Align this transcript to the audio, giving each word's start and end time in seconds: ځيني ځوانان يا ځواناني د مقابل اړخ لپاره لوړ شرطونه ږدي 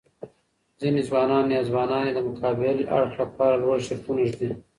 ځيني 0.79 1.01
ځوانان 1.09 1.45
يا 1.55 1.61
ځواناني 1.69 2.11
د 2.13 2.19
مقابل 2.27 2.77
اړخ 2.95 3.11
لپاره 3.21 3.55
لوړ 3.63 3.77
شرطونه 3.87 4.21
ږدي 4.29 4.49